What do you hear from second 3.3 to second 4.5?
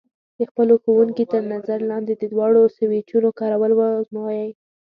کارول وازموئ.